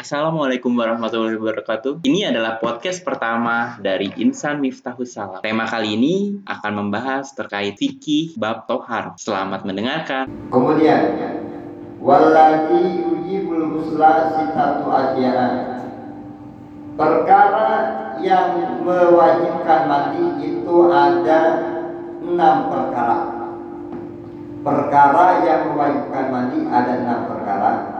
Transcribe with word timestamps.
Assalamualaikum 0.00 0.72
warahmatullahi 0.80 1.36
wabarakatuh. 1.36 2.00
Ini 2.08 2.32
adalah 2.32 2.56
podcast 2.56 3.04
pertama 3.04 3.76
dari 3.84 4.08
Insan 4.16 4.64
Miftahus 4.64 5.12
Salam. 5.12 5.44
Tema 5.44 5.68
kali 5.68 5.92
ini 5.92 6.40
akan 6.48 6.72
membahas 6.72 7.36
terkait 7.36 7.76
fikih 7.76 8.32
bab 8.40 8.64
tohar. 8.64 9.12
Selamat 9.20 9.68
mendengarkan. 9.68 10.24
Kemudian 10.48 11.20
Walladhi 12.00 12.96
yujibul 12.96 13.76
ghusla 13.76 14.40
sitatu 14.40 14.88
asya'a 14.88 15.48
Perkara 16.96 17.68
yang 18.24 18.80
mewajibkan 18.80 19.80
mandi 19.84 20.48
itu 20.48 20.76
ada 20.88 21.40
enam 22.24 22.56
perkara 22.72 23.18
Perkara 24.64 25.44
yang 25.44 25.76
mewajibkan 25.76 26.24
mandi 26.32 26.58
ada 26.72 26.92
enam 27.04 27.20
perkara 27.28 27.99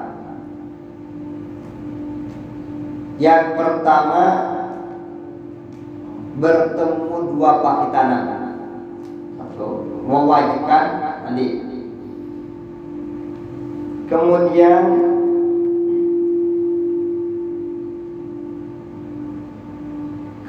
Yang 3.21 3.45
pertama 3.61 4.25
Bertemu 6.41 7.37
dua 7.37 7.51
pakitanan 7.61 8.23
Satu 9.37 9.85
Mewajibkan 10.09 10.85
mandi 11.29 11.71
Kemudian 14.11 14.85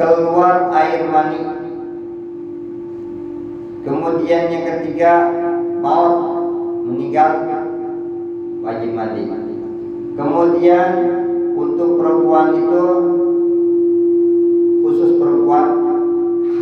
keluar 0.02 0.74
air 0.74 1.06
mani. 1.06 1.40
Kemudian 3.86 4.44
yang 4.50 4.66
ketiga 4.66 5.14
maut 5.78 6.42
meninggal 6.90 7.46
wajib 8.66 8.92
mandi. 8.98 9.30
Kemudian 10.18 11.21
untuk 11.56 11.90
perempuan 12.00 12.48
itu 12.56 12.86
khusus 14.82 15.12
perempuan 15.20 15.66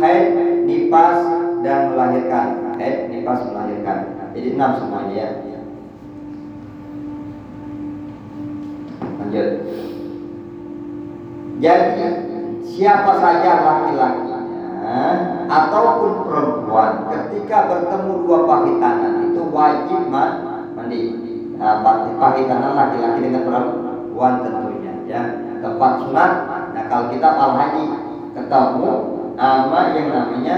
haid, 0.00 0.64
nipas 0.64 1.18
dan 1.60 1.92
melahirkan. 1.92 2.76
Haid, 2.80 3.12
nipas, 3.12 3.44
melahirkan. 3.50 3.98
Jadi 4.32 4.48
enam 4.56 4.70
semuanya 4.78 5.14
ya. 5.16 5.60
Lanjut. 9.20 9.48
Jadi 11.60 12.04
siapa 12.64 13.12
saja 13.20 13.50
laki-lakinya 13.60 14.40
ataupun 15.50 16.24
perempuan 16.24 17.04
ketika 17.12 17.68
bertemu 17.68 18.12
dua 18.24 18.38
pakitanan 18.48 19.28
itu 19.28 19.42
wajib 19.52 20.08
mandi. 20.08 21.02
Nah, 21.60 21.84
pakitanan 22.16 22.72
laki-laki 22.72 23.28
dengan 23.28 23.44
perempuan 23.44 24.40
tentunya 24.40 24.69
ya 25.10 25.22
sunat. 26.06 26.32
Nah 26.70 26.84
kalau 26.86 27.10
kita 27.10 27.28
al 27.34 27.52
haji 27.58 27.84
ketemu 28.30 28.90
nama 29.34 29.78
yang 29.90 30.08
namanya 30.14 30.56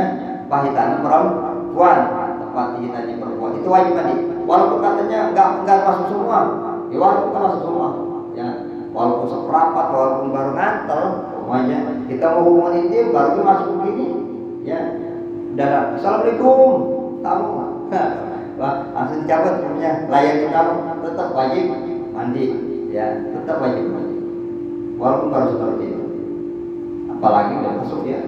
pakitanan 0.52 1.00
perempuan. 1.00 1.98
Tempat 2.42 2.66
haji 2.84 3.12
perempuan 3.16 3.52
itu 3.56 3.68
wajib 3.72 3.92
mandi. 3.96 4.14
Walaupun 4.44 4.84
katanya 4.84 5.32
enggak 5.32 5.48
enggak 5.64 5.78
masuk 5.88 6.06
semua, 6.12 6.38
ya 6.92 6.96
walaupun 7.00 7.30
masuk 7.32 7.60
semua. 7.64 7.88
Ya 8.36 8.46
walaupun 8.92 9.26
seperapat 9.32 9.86
walaupun 9.88 10.26
baru 10.36 10.50
ngantel 10.52 11.02
semuanya 11.32 11.78
kita 12.12 12.26
mau 12.28 12.44
hubungan 12.44 12.76
intim 12.84 13.06
baru 13.08 13.40
masuk 13.40 13.72
begini. 13.80 14.06
Ya 14.68 14.80
dan 15.56 15.96
assalamualaikum. 15.96 16.72
Tamu. 17.24 17.48
Wah 18.60 18.84
langsung 18.92 19.24
cabut 19.24 19.64
punya 19.64 20.04
layani 20.12 20.52
tamu 20.52 20.74
tetap 21.00 21.28
wajib 21.32 21.72
mandi. 22.12 22.46
Ya 22.92 23.16
tetap 23.32 23.56
wajib 23.64 23.88
mandi 23.88 24.11
walaupun 25.02 25.34
baru 25.34 25.48
seperti 25.50 25.84
itu 25.90 26.04
apalagi 27.10 27.52
udah 27.58 27.72
masuk 27.82 28.06
ya 28.06 28.22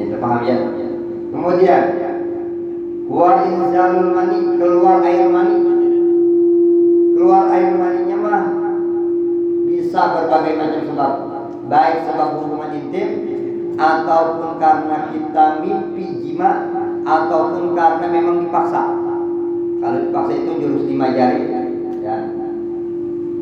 ini 0.00 0.16
paham 0.16 0.40
ya? 0.48 0.56
Kemudian 1.30 1.82
wa 3.10 3.30
inzalul 3.44 4.10
mani 4.16 4.38
keluar 4.56 4.98
air 5.04 5.28
mani. 5.28 5.56
Keluar 7.20 7.52
air 7.52 7.76
maninya 7.76 8.16
mah 8.16 8.44
bisa 9.68 10.00
berbagai 10.16 10.56
macam 10.56 10.82
sebab. 10.88 11.12
Baik 11.68 11.96
sebab 12.08 12.28
hubungan 12.40 12.72
intim 12.80 13.08
ataupun 13.76 14.56
karena 14.56 15.12
kita 15.12 15.44
mimpi 15.62 16.06
jima 16.24 16.66
ataupun 17.04 17.76
karena 17.76 18.06
memang 18.08 18.48
dipaksa. 18.48 18.96
Kalau 19.80 19.98
dipaksa 20.00 20.32
itu 20.32 20.50
jurus 20.64 20.84
lima 20.88 21.12
jari 21.12 21.44
ya. 22.00 22.16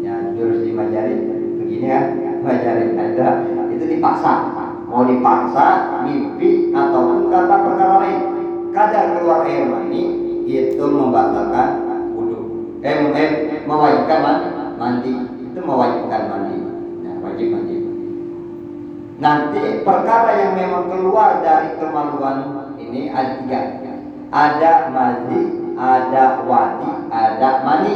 Ya 0.02 0.14
jurus 0.34 0.66
lima 0.66 0.90
jari 0.90 1.37
begini 1.68 1.92
ya 1.92 2.00
lima 2.16 2.52
jari 2.64 2.96
ada 2.96 3.44
itu 3.68 3.84
dipaksa. 3.84 4.32
Mau 4.88 5.04
dipaksa 5.04 6.00
mimpi 6.08 6.72
ataupun 6.72 7.28
karena 7.28 7.56
perkara 7.60 7.94
lain. 8.00 8.20
Kadar 8.72 9.20
keluar 9.20 9.44
air 9.44 9.68
mani 9.68 10.02
itu 10.48 10.80
membatalkan 10.80 11.84
eh, 12.80 12.96
eh 13.12 13.28
mewajibkan 13.68 14.20
mandi. 14.80 15.12
Itu 15.52 15.60
mewajibkan 15.60 16.22
mandi. 16.32 16.56
Nah, 17.04 17.14
wajib 17.20 17.46
mandi. 17.52 17.76
Nanti 19.20 19.84
perkara 19.84 20.30
yang 20.40 20.52
memang 20.56 20.88
keluar 20.88 21.44
dari 21.44 21.76
kemaluan 21.76 22.72
ini 22.80 23.12
ada 23.12 23.44
tiga. 23.44 23.60
Ada 24.32 24.72
mandi 24.88 25.40
ada 25.76 26.44
wadi 26.48 26.90
ada 27.12 27.50
mani 27.64 27.94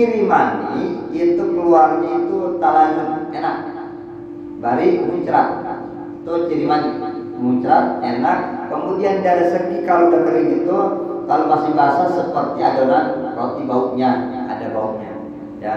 ciri 0.00 0.24
mani 0.24 1.12
itu 1.12 1.44
keluarnya 1.52 2.24
itu 2.24 2.56
talanjut 2.56 3.28
enak. 3.36 3.56
Bari 4.64 5.04
muncrat. 5.04 5.48
Itu 6.24 6.48
ciri 6.48 6.64
mani 6.64 6.88
muncrat 7.36 8.00
enak. 8.00 8.72
Kemudian 8.72 9.20
dari 9.20 9.52
segi 9.52 9.84
kalau 9.84 10.08
udah 10.08 10.20
kering 10.24 10.64
itu 10.64 10.78
kalau 11.28 11.44
masih 11.52 11.76
basah 11.76 12.08
seperti 12.16 12.58
adonan 12.64 13.36
roti 13.36 13.62
baunya 13.68 14.10
ada 14.48 14.72
baunya 14.72 15.12
ya. 15.60 15.76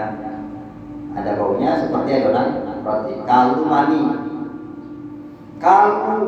Ada 1.12 1.36
baunya 1.36 1.84
seperti 1.84 2.10
adonan 2.16 2.80
roti. 2.80 3.12
Kaldu 3.28 3.62
mani. 3.68 4.00
Kaldu 5.60 6.24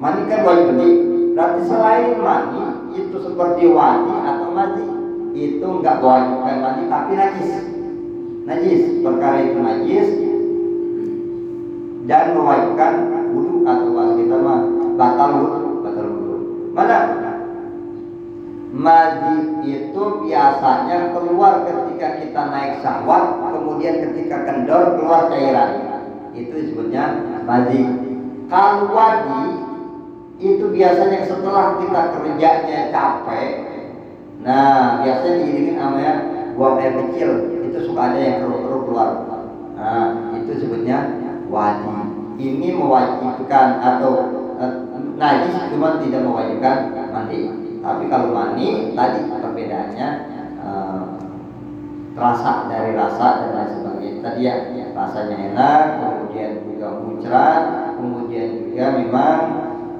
mani 0.00 0.20
kan 0.32 0.40
wajib 0.48 0.80
berarti 1.36 1.60
selain 1.68 2.16
mani 2.24 2.64
itu 2.96 3.16
seperti 3.20 3.68
wadi 3.68 4.16
atau 4.24 4.48
mati 4.52 4.91
itu 5.32 5.64
enggak 5.64 6.00
mewajibkan 6.04 6.56
mani 6.60 6.82
tapi 6.92 7.12
najis. 7.16 7.52
Najis. 8.44 8.82
Perkara 9.00 9.38
itu 9.40 9.58
najis. 9.60 10.08
Dan 12.04 12.24
mewajibkan 12.36 12.92
wudhu 13.32 13.64
atau 13.64 13.88
bahasa 13.94 14.14
kita 14.18 14.36
mah 14.36 14.60
batal 15.00 15.30
wudhu 15.40 15.68
batal 15.80 16.06
wudhu. 16.08 16.36
Mana? 16.76 16.98
Madi 18.72 19.36
itu 19.68 20.02
biasanya 20.24 21.12
keluar 21.12 21.68
ketika 21.68 22.24
kita 22.24 22.42
naik 22.48 22.80
sawat, 22.80 23.52
kemudian 23.52 24.00
ketika 24.00 24.48
kendor 24.48 24.96
keluar 24.96 25.28
cairan. 25.28 25.92
Itu 26.32 26.52
disebutnya 26.56 27.20
madi. 27.44 27.84
Kalau 28.48 28.88
wadi 28.92 29.44
itu 30.40 30.64
biasanya 30.72 31.28
setelah 31.28 31.78
kita 31.84 32.02
kerjanya 32.16 32.88
capek, 32.90 33.71
nah 34.42 35.02
biasanya 35.06 35.36
diiringin 35.46 35.76
namanya 35.78 36.12
buang 36.58 36.78
air 36.78 36.94
kecil. 37.06 37.30
Itu 37.70 37.78
suka 37.88 38.12
ada 38.12 38.18
yang 38.18 38.36
keruh-keruh 38.44 38.82
keluar. 38.84 39.10
Nah 39.78 40.36
itu 40.36 40.50
disebutnya 40.58 40.98
wadi. 41.48 41.88
Ini 42.42 42.68
mewajibkan 42.74 43.78
atau 43.78 44.12
eh, 44.58 44.72
najis 45.16 45.54
cuma 45.70 46.02
tidak 46.02 46.26
mewajibkan 46.26 46.90
mandi. 47.12 47.62
Tapi 47.82 48.04
kalau 48.06 48.30
mani 48.30 48.94
tadi 48.94 49.26
perbedaannya 49.26 50.08
uh, 50.62 51.02
rasa 52.14 52.70
dari 52.70 52.94
rasa 52.94 53.26
dan 53.42 53.50
lain 53.58 53.70
sebagainya. 53.74 54.20
Tadi 54.22 54.40
ya, 54.46 54.54
ya 54.70 54.86
rasanya 54.94 55.36
enak, 55.50 55.82
kemudian 55.98 56.50
juga 56.62 56.86
muncrat, 57.02 57.62
kemudian 57.98 58.48
juga 58.70 58.84
memang 58.94 59.38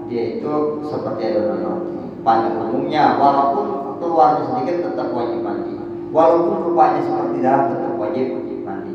dia 0.07 0.39
itu 0.39 0.53
seperti 0.87 1.23
adonan. 1.35 1.91
Pada 2.23 2.55
umumnya 2.55 3.19
walaupun 3.19 3.82
keluarnya 4.13 4.45
sedikit 4.45 4.77
tetap 4.93 5.09
wajib 5.17 5.41
mandi. 5.41 5.73
Walaupun 6.13 6.69
rupanya 6.69 7.01
seperti 7.01 7.41
darah 7.41 7.73
tetap 7.73 7.97
wajib 7.97 8.37
mandi. 8.61 8.93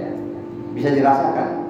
Ya, 0.00 0.08
bisa 0.72 0.88
dirasakan. 0.96 1.64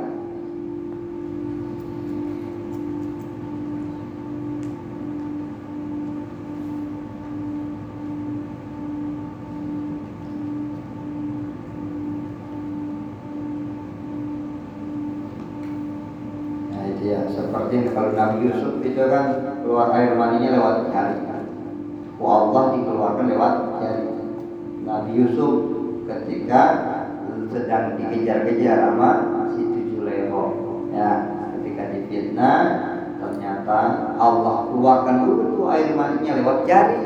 ya 17.05 17.21
seperti 17.29 17.93
kalau 17.93 18.17
Nabi 18.17 18.49
Yusuf 18.49 18.81
itu 18.81 18.97
kan 19.13 19.61
keluar 19.61 19.93
air 19.93 20.17
maninya 20.17 20.57
lewat 20.57 20.89
kan. 20.89 21.24
Allah 22.25 22.63
dikeluarkan 22.77 23.27
lewat 23.29 23.55
jari. 23.81 24.09
Nabi 24.85 25.11
Yusuf 25.17 25.53
ketika 26.05 26.63
sedang 27.49 27.97
dikejar-kejar 27.97 28.77
sama 28.93 29.11
si 29.55 29.63
tujuh 29.65 30.05
leho 30.05 30.43
ya 30.93 31.11
ketika 31.57 31.83
difitnah 31.95 32.61
ternyata 33.21 33.79
Allah 34.21 34.69
keluarkan 34.69 35.17
dulu 35.25 35.43
tuh 35.57 35.67
air 35.73 35.93
maninya 35.97 36.33
lewat 36.41 36.59
jari. 36.69 36.99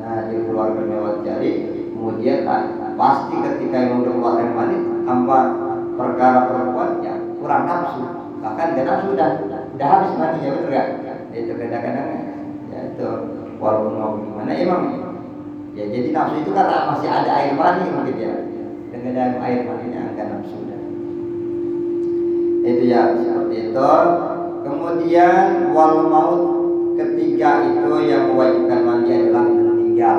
Nah 0.00 0.28
dikeluarkan 0.28 0.86
lewat 0.88 1.16
jari 1.26 1.50
kemudian 1.92 2.48
pasti 2.96 3.34
ketika 3.36 3.76
yang 3.76 4.00
udah 4.00 4.12
keluar 4.16 4.34
air 4.40 4.52
mani 4.56 4.76
tanpa 5.04 5.38
perkara 6.00 6.48
perempuan 6.48 7.04
ya 7.04 7.14
kurang 7.36 7.68
nafsu. 7.68 8.04
Bahkan 8.40 8.66
gak 8.72 8.86
nafsu 8.88 9.08
udah 9.12 9.28
udah 9.76 9.88
habis 9.88 10.12
maninya 10.16 10.50
betul 10.56 10.70
gak 10.72 10.86
itu 11.36 11.52
kadang-kadang 11.54 12.08
ya 12.72 12.78
itu 12.90 13.08
walaupun 13.60 13.94
mau 14.00 14.12
gimana 14.16 14.52
emang 14.56 14.84
ya 15.76 15.84
jadi 15.86 16.08
nafsu 16.10 16.42
itu 16.42 16.50
karena 16.50 16.90
masih 16.90 17.08
ada 17.12 17.30
air 17.30 17.52
mani 17.54 17.84
mungkin 17.92 18.16
ya. 18.16 18.34
Dengan 18.90 19.14
ada 19.14 19.38
air 19.46 19.60
maninya 19.68 20.00
enggak 20.10 20.26
nafsu 20.32 20.56
itu 22.60 22.82
ya 22.92 23.16
seperti 23.16 23.72
itu. 23.72 23.92
Kemudian 24.60 25.72
wal 25.72 26.10
maut 26.12 26.42
ketiga 27.00 27.64
itu 27.64 27.92
yang 28.04 28.34
mewajibkan 28.34 28.80
mandi 28.84 29.10
adalah 29.16 29.44
meninggal. 29.48 30.18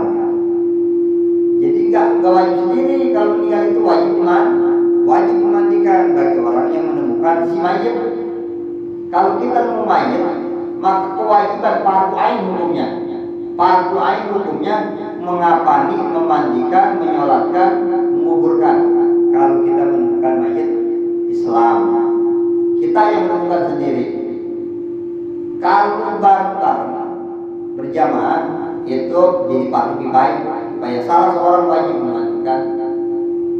Jadi 1.61 1.79
enggak 1.89 2.05
enggak 2.17 2.33
wajib 2.33 2.57
sendiri. 2.65 3.13
Kalau 3.13 3.29
meninggal 3.37 3.61
itu 3.69 3.81
wajib 3.85 4.15
mandi 4.17 4.71
wajib 5.05 5.37
memandikan 5.41 6.13
bagi 6.13 6.39
orang 6.39 6.67
yang 6.71 6.85
menemukan 6.93 7.37
si 7.49 7.57
mayat 7.57 7.97
kalau 9.11 9.41
kita 9.41 9.59
nemu 9.65 9.83
mayat 9.83 10.23
maka 10.81 11.07
kewajiban 11.17 11.75
fardu 11.83 12.15
ain 12.17 12.37
hukumnya 12.47 12.87
fardu 13.55 13.97
ain 13.99 14.23
hukumnya 14.31 14.75
mengapani, 15.21 15.97
memandikan, 15.99 16.97
menyolatkan, 16.97 17.71
menguburkan. 18.15 18.77
Kalau 19.31 19.63
kita 19.63 19.83
menemukan 19.87 20.33
mayat 20.43 20.69
Islam, 21.31 21.77
kita 22.83 23.01
yang 23.15 23.23
menemukan 23.29 23.63
sendiri. 23.75 24.05
Kalau 25.61 26.17
bareng 26.17 26.57
berjamaah 27.77 28.41
itu 28.89 29.21
jadi 29.47 29.65
fardu 29.69 29.93
kifayah. 30.01 30.59
Supaya 30.73 30.99
salah 31.05 31.29
seorang 31.37 31.65
wajib 31.69 31.95
memandikan, 32.01 32.61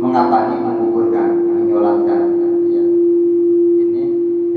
mengapani, 0.02 0.56
menguburkan, 0.58 1.30
menyolatkan. 1.38 2.22
Ya. 2.74 2.84
Ini 3.86 4.04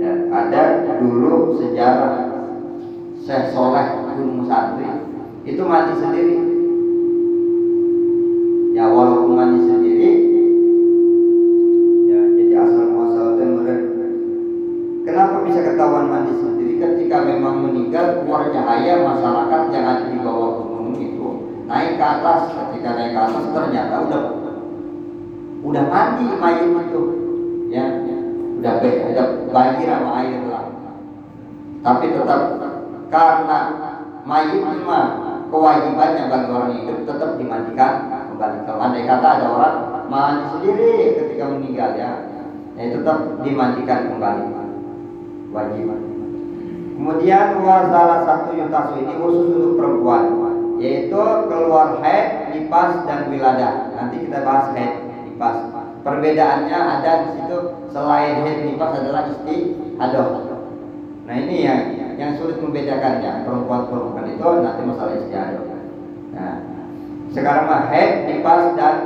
ya, 0.00 0.12
ada 0.32 0.62
dulu 0.96 1.60
sejarah 1.60 2.12
Syekh 3.20 3.52
Soleh 3.52 4.08
Gunung 4.16 4.48
Santri 4.48 5.03
itu 5.44 5.62
mati 5.64 5.94
sendiri. 6.00 6.37
Ya 8.75 8.91
walaupun 8.91 9.38
mandi 9.38 9.70
sendiri 9.70 10.11
ya 12.11 12.20
jadi 12.26 12.55
asal 12.58 12.91
muasal 12.91 13.38
temuran 13.38 13.81
kenapa 15.06 15.46
bisa 15.46 15.62
ketahuan 15.62 16.11
mandi 16.11 16.35
sendiri? 16.43 16.82
Ketika 16.82 17.23
memang 17.23 17.62
meninggal 17.70 18.25
keluar 18.25 18.50
cahaya 18.50 18.99
masyarakat 18.99 19.61
yang 19.70 19.85
ada 19.87 20.05
di 20.11 20.19
bawah 20.19 20.58
gunung 20.58 20.99
itu 20.99 21.29
naik 21.70 21.94
ke 22.00 22.05
atas. 22.05 22.50
Ketika 22.50 22.99
naik 22.99 23.14
ke 23.14 23.20
atas 23.20 23.44
ternyata 23.55 23.94
udah 24.11 24.23
udah 25.62 25.85
mandi 25.87 26.25
mayat 26.35 26.67
itu. 26.67 27.02
Ya 27.70 27.85
udah 28.58 28.73
udah 28.82 29.26
banjir 29.55 29.87
sama 29.87 30.11
air 30.19 30.41
lah. 30.50 30.67
Tapi 31.85 32.11
tetap 32.11 32.41
karena 33.06 33.58
mayat 34.26 34.67
mah 34.82 35.23
kewajibannya 35.49 36.32
bagi 36.32 36.50
orang 36.52 36.73
hidup 36.79 36.99
tetap 37.08 37.31
dimandikan 37.41 37.93
kembali. 38.32 38.58
Kalau 38.67 38.81
andai 38.81 39.05
kata 39.08 39.29
ada 39.38 39.46
orang 39.50 39.76
mandi 40.08 40.44
sendiri 40.52 41.17
ketika 41.17 41.44
meninggal 41.50 41.91
ya, 41.96 42.11
ya 42.76 42.85
tetap 42.93 43.19
dimandikan 43.43 44.00
kembali. 44.12 44.44
Wajib. 45.55 45.87
Kemudian 46.94 47.58
salah 47.91 48.20
satu 48.23 48.55
yutasu 48.55 49.02
ini 49.02 49.14
khusus 49.19 49.50
untuk 49.50 49.73
perempuan, 49.82 50.25
yaitu 50.79 51.19
keluar 51.50 51.99
haid, 52.02 52.55
nipas 52.55 53.02
dan 53.06 53.26
wiladah. 53.31 53.91
Nanti 53.99 54.26
kita 54.26 54.46
bahas 54.46 54.70
haid, 54.75 55.02
nipas. 55.26 55.70
Perbedaannya 56.05 56.79
ada 56.79 57.12
di 57.26 57.29
situ 57.38 57.58
selain 57.91 58.46
haid 58.46 58.58
nipas 58.67 58.94
adalah 58.99 59.26
istihadah. 59.31 60.26
Nah 61.25 61.35
ini 61.41 61.56
yang 61.64 61.81
yang 62.14 62.38
sulit 62.38 62.62
membedakannya 62.62 63.43
perempuan-perempuan 63.43 64.26
itu 64.31 64.46
nanti 64.62 64.82
masalah 64.87 65.14
istiadah. 65.19 65.64
Nah, 66.34 66.55
sekarang 67.34 67.64
mah 67.66 67.82
head, 67.90 68.31
nipas 68.31 68.78
dan 68.78 68.96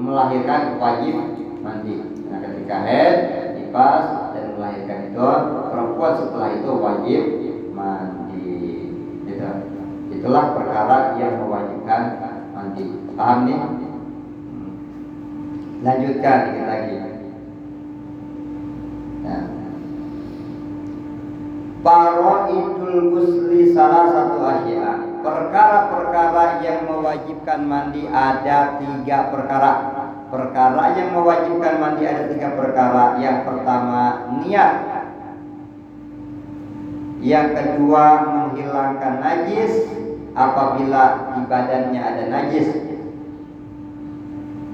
melahirkan 0.00 0.80
wajib 0.80 1.14
mandi. 1.60 1.94
Nah, 2.32 2.38
ketika 2.40 2.76
head, 2.84 3.16
nipas 3.60 4.32
dan 4.32 4.56
melahirkan 4.56 5.12
itu 5.12 5.26
perempuan 5.68 6.12
setelah 6.16 6.48
itu 6.56 6.70
wajib 6.80 7.22
mandi. 7.76 8.56
Gitu. 9.28 9.48
Itulah 10.20 10.56
perkara 10.56 11.20
yang 11.20 11.44
mewajibkan 11.44 12.02
mandi. 12.56 12.84
Paham 13.16 13.38
nih? 13.44 13.56
Hmm. 13.60 14.72
Lanjutkan 15.84 16.36
dikit 16.48 16.64
lagi. 16.64 16.96
Nah. 19.20 19.59
Idul 21.80 23.14
gusli 23.14 23.72
salah 23.72 24.12
satu 24.12 24.36
asya 24.44 25.10
perkara-perkara 25.20 26.64
yang 26.64 26.88
mewajibkan 26.88 27.60
mandi 27.64 28.08
ada 28.08 28.80
tiga 28.80 29.28
perkara. 29.32 29.72
Perkara 30.30 30.94
yang 30.94 31.10
mewajibkan 31.16 31.74
mandi 31.82 32.04
ada 32.06 32.30
tiga 32.30 32.54
perkara. 32.56 33.18
Yang 33.20 33.38
pertama 33.46 34.30
niat. 34.40 34.74
Yang 37.20 37.48
kedua 37.52 38.04
menghilangkan 38.24 39.14
najis 39.20 39.84
apabila 40.32 41.36
di 41.36 41.40
badannya 41.44 42.00
ada 42.00 42.24
najis. 42.32 42.68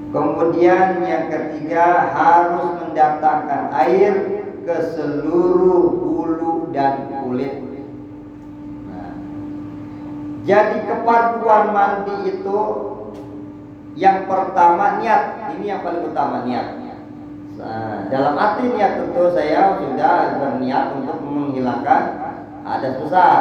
Kemudian 0.07 1.03
yang 1.03 1.27
ketiga 1.27 2.15
harus 2.15 2.79
mendatangkan 2.79 3.75
air 3.75 4.13
ke 4.63 4.75
seluruh 4.95 6.16
dan 6.75 7.07
kulit 7.23 7.67
jadi 10.47 10.79
kepaduan 10.87 11.75
mandi 11.75 12.15
itu 12.31 12.59
yang 13.99 14.31
pertama 14.31 15.03
niat. 15.03 15.51
Ini 15.59 15.75
yang 15.75 15.81
paling 15.83 16.07
utama 16.07 16.47
niat. 16.47 16.87
Nah, 17.59 18.07
dalam 18.07 18.39
arti 18.39 18.71
niat 18.71 18.95
tentu 18.95 19.27
saya 19.35 19.75
sudah 19.75 20.39
berniat 20.39 20.95
untuk 20.95 21.19
menghilangkan 21.19 22.01
ada 22.63 22.89
besar. 22.95 23.39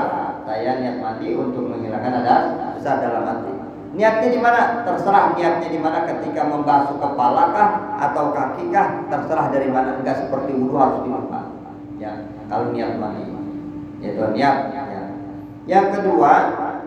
Saya 0.50 0.82
niat 0.82 0.98
mandi 0.98 1.30
untuk 1.38 1.70
menghilangkan 1.70 2.26
ada 2.26 2.34
besar 2.74 2.98
dalam 2.98 3.22
arti. 3.22 3.54
Niatnya 3.94 4.28
di 4.28 4.40
mana? 4.42 4.82
Terserah 4.82 5.38
niatnya 5.38 5.68
di 5.70 5.78
mana 5.78 6.10
ketika 6.10 6.42
membasuh 6.42 6.98
kepala 6.98 7.54
kah 7.54 7.70
atau 8.02 8.34
kaki 8.34 8.74
kah? 8.74 9.06
Terserah 9.06 9.54
dari 9.54 9.70
mana. 9.70 10.02
Enggak 10.02 10.26
seperti 10.26 10.58
wudhu 10.58 10.74
harus 10.74 11.06
dilupa. 11.06 11.55
Ya, 11.96 12.28
kalau 12.52 12.76
niat 12.76 13.00
mandi. 13.00 13.24
Itu 14.04 14.22
niat. 14.36 14.56
Ya. 14.72 15.02
Yang 15.66 15.86
kedua, 15.98 16.32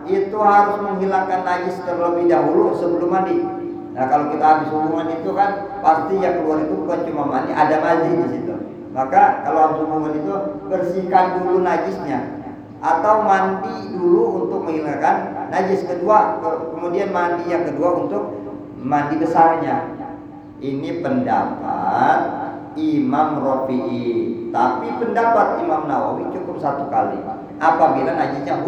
itu 0.08 0.38
harus 0.40 0.78
menghilangkan 0.80 1.44
najis 1.44 1.76
terlebih 1.84 2.30
dahulu 2.30 2.72
sebelum 2.78 3.10
mandi. 3.10 3.38
Nah 3.90 4.06
kalau 4.06 4.30
kita 4.30 4.44
habis 4.46 4.70
hubungan 4.70 5.10
itu 5.18 5.30
kan 5.34 5.50
pasti 5.82 6.14
yang 6.22 6.40
keluar 6.40 6.62
itu 6.62 6.74
bukan 6.78 7.00
cuma 7.10 7.24
mandi, 7.26 7.50
ada 7.52 7.76
mandi 7.82 8.08
di 8.22 8.26
situ. 8.38 8.54
Maka 8.94 9.42
kalau 9.42 9.58
habis 9.66 9.78
hubungan 9.84 10.14
itu 10.14 10.34
bersihkan 10.70 11.42
dulu 11.42 11.60
najisnya 11.66 12.40
atau 12.80 13.28
mandi 13.28 13.92
dulu 13.92 14.46
untuk 14.46 14.64
menghilangkan 14.64 15.36
najis 15.52 15.84
kedua 15.84 16.40
kemudian 16.72 17.12
mandi 17.12 17.44
yang 17.52 17.68
kedua 17.68 18.08
untuk 18.08 18.40
mandi 18.80 19.20
besarnya 19.20 20.00
ini 20.64 21.04
pendapat 21.04 22.20
Imam 22.80 23.44
Rafi'i 23.44 24.39
tapi 24.50 24.86
pendapat 24.98 25.62
Imam 25.62 25.86
Nawawi 25.86 26.26
cukup 26.34 26.58
satu 26.58 26.90
kali 26.90 27.22
apabila 27.62 28.10
najisnya 28.14 28.58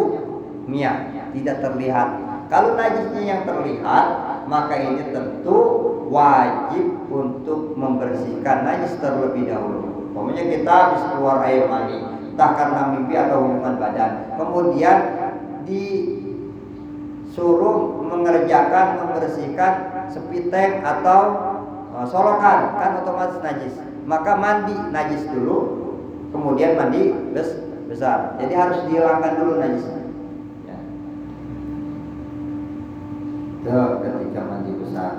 mia 0.66 0.92
tidak 1.34 1.62
terlihat. 1.64 2.08
Kalau 2.52 2.76
najisnya 2.76 3.22
yang 3.24 3.48
terlihat, 3.48 4.06
maka 4.44 4.76
ini 4.76 5.08
tentu 5.10 5.58
wajib 6.12 7.08
untuk 7.08 7.72
membersihkan 7.72 8.68
najis 8.68 9.00
terlebih 9.00 9.48
dahulu. 9.48 10.12
Pokoknya 10.12 10.44
kita 10.44 10.68
habis 10.68 11.00
keluar 11.08 11.40
air 11.48 11.64
mani, 11.64 12.04
entah 12.04 12.52
karena 12.52 12.92
mimpi 12.92 13.16
atau 13.16 13.48
hubungan 13.48 13.80
badan. 13.80 14.36
Kemudian 14.36 14.98
disuruh 15.64 16.76
mengerjakan 18.04 19.00
membersihkan 19.00 19.72
sepiteng 20.12 20.84
atau 20.84 21.20
uh, 21.96 22.04
solokan, 22.04 22.76
kan 22.76 23.00
otomatis 23.00 23.40
najis 23.40 23.80
maka 24.02 24.35
mandi 24.35 24.75
najis 24.90 25.23
dulu 25.30 25.82
kemudian 26.35 26.75
mandi 26.75 27.12
besar. 27.87 28.40
Jadi 28.40 28.52
harus 28.56 28.78
dihilangkan 28.88 29.32
dulu 29.38 29.52
najisnya 29.61 30.02
ya. 30.66 30.78
Tuh, 33.62 33.90
ketika 34.00 34.40
mandi 34.42 34.71
besar. 34.80 35.12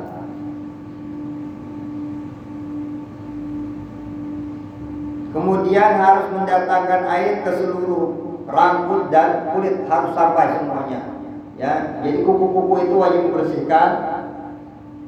Kemudian 5.33 5.91
harus 5.97 6.29
mendatangkan 6.29 7.01
air 7.09 7.41
ke 7.41 7.51
seluruh 7.57 8.37
rambut 8.45 9.09
dan 9.09 9.49
kulit. 9.49 9.81
Harus 9.89 10.13
sampai 10.13 10.61
semuanya. 10.61 11.01
Ya. 11.57 11.97
Jadi 12.05 12.21
kuku-kuku 12.21 12.89
itu 12.89 12.95
wajib 12.97 13.23
bersihkan. 13.33 13.91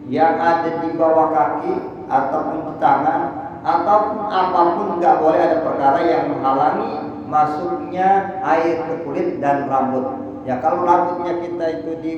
yang 0.06 0.38
ada 0.38 0.86
di 0.86 0.94
bawah 1.02 1.34
kaki 1.34 1.82
atau 2.06 2.54
di 2.54 2.78
tangan 2.78 3.45
ataupun 3.66 4.30
apa 4.30 4.60
pun 4.78 4.88
nggak 5.02 5.16
boleh 5.18 5.42
ada 5.42 5.58
perkara 5.66 6.00
yang 6.06 6.30
menghalangi 6.38 7.02
masuknya 7.26 8.38
air 8.46 8.86
ke 8.86 8.94
kulit 9.02 9.42
dan 9.42 9.66
rambut. 9.66 10.06
Ya 10.46 10.62
kalau 10.62 10.86
rambutnya 10.86 11.42
kita 11.42 11.66
itu 11.82 11.92
di 12.06 12.14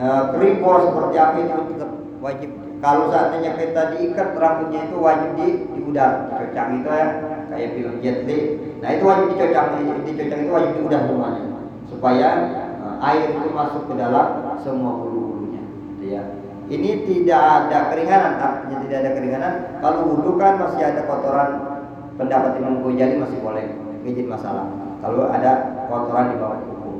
uh, 0.00 0.32
seperti 0.88 1.14
apa 1.20 1.36
itu 1.44 1.84
wajib. 2.24 2.50
Kalau 2.82 3.14
saatnya 3.14 3.54
kita 3.54 3.94
diikat 3.94 4.34
rambutnya 4.34 4.88
itu 4.88 4.96
wajib 4.98 5.30
di 5.38 5.46
di 5.70 5.80
udara, 5.84 6.26
dicocok 6.32 6.66
itu 6.82 6.88
ya 6.90 7.08
kayak 7.52 7.70
film 7.76 7.94
jet 8.00 8.18
Nah 8.82 8.88
itu 8.96 9.04
wajib 9.04 9.26
dicocok, 9.36 9.64
dicocok 10.08 10.38
itu 10.40 10.50
wajib 10.50 10.72
di 10.72 10.82
udara 10.88 11.04
semuanya 11.04 11.42
supaya 11.92 12.28
uh, 12.80 12.96
air 13.12 13.28
itu 13.36 13.48
masuk 13.52 13.84
ke 13.86 13.94
dalam 14.00 14.56
semua 14.64 14.96
bulu-bulunya. 14.96 15.62
Gitu 16.00 16.16
ya. 16.16 16.41
Ini 16.70 16.90
tidak 17.08 17.42
ada 17.42 17.78
keringanan, 17.90 18.32
artinya 18.38 18.76
tidak 18.86 18.96
ada 19.02 19.10
keringanan. 19.18 19.52
Kalau 19.82 20.00
wudhu 20.14 20.38
kan 20.38 20.62
masih 20.62 20.82
ada 20.82 21.02
kotoran 21.04 21.50
pendapat 22.14 22.60
Imam 22.62 22.86
Ghazali 22.86 23.18
masih 23.18 23.38
boleh 23.42 23.66
jadi 24.06 24.22
masalah. 24.26 24.66
Kalau 25.02 25.26
ada 25.26 25.52
kotoran 25.90 26.30
di 26.30 26.36
bawah 26.38 26.58
kuku, 26.62 26.92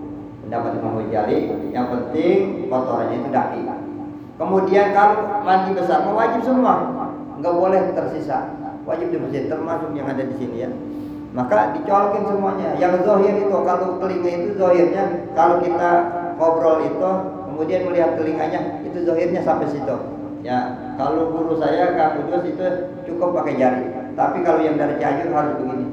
pendapat 0.46 0.70
Imam 0.82 0.98
Ghazali, 0.98 1.38
yang 1.70 1.86
penting 1.88 2.66
kotorannya 2.66 3.16
itu 3.22 3.28
daki. 3.30 3.60
Kemudian 4.40 4.86
kalau 4.90 5.46
mandi 5.46 5.70
besar 5.78 6.02
wajib 6.10 6.40
semua, 6.42 6.74
nggak 7.38 7.54
boleh 7.54 7.80
tersisa, 7.94 8.50
wajib 8.82 9.14
dibersihin 9.14 9.46
termasuk 9.46 9.94
yang 9.94 10.10
ada 10.10 10.26
di 10.26 10.34
sini 10.34 10.66
ya. 10.66 10.70
Maka 11.32 11.72
dicolokin 11.72 12.28
semuanya. 12.28 12.76
Yang 12.76 13.08
zohir 13.08 13.34
itu 13.40 13.56
kalau 13.64 13.96
telinga 13.96 14.30
itu 14.36 14.48
zohirnya 14.60 15.32
kalau 15.32 15.64
kita 15.64 15.90
ngobrol 16.36 16.84
itu 16.84 17.10
kemudian 17.62 17.86
melihat 17.86 18.18
telinganya 18.18 18.82
itu 18.82 19.06
zohirnya 19.06 19.38
sampai 19.46 19.70
situ. 19.70 19.96
Ya, 20.42 20.74
kalau 20.98 21.30
guru 21.30 21.54
saya 21.62 21.94
Kak 21.94 22.18
Kudus 22.18 22.42
itu 22.50 22.66
cukup 23.06 23.38
pakai 23.38 23.54
jari. 23.54 23.86
Tapi 24.18 24.42
kalau 24.42 24.66
yang 24.66 24.74
dari 24.74 24.98
Cianjur 24.98 25.30
harus 25.30 25.54
begini. 25.62 25.86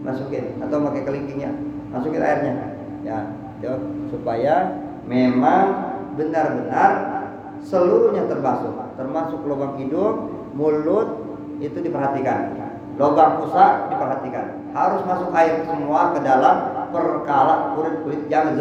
Masukin 0.00 0.56
atau 0.64 0.80
pakai 0.88 1.04
kelingkingnya 1.04 1.52
masukin 1.92 2.24
airnya. 2.24 2.54
Ya 3.04 3.28
yuk, 3.60 4.08
supaya 4.08 4.72
memang 5.04 5.92
benar-benar 6.16 6.90
seluruhnya 7.60 8.24
terbasuh 8.24 8.72
termasuk 8.96 9.44
lubang 9.44 9.76
hidung 9.76 10.32
mulut 10.56 11.28
itu 11.60 11.76
diperhatikan. 11.76 12.56
Lubang 12.96 13.44
pusat 13.44 13.92
diperhatikan. 13.92 14.72
Harus 14.72 15.04
masuk 15.04 15.28
air 15.36 15.60
semua 15.68 16.16
ke 16.16 16.24
dalam 16.24 16.88
perkala 16.88 17.76
kulit 17.76 18.00
kulit 18.00 18.22
yang 18.32 18.56